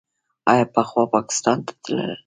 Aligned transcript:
آیا 0.51 0.65
پخوا 0.73 1.03
پاکستان 1.15 1.57
ته 1.65 1.73
تلل؟ 1.83 2.11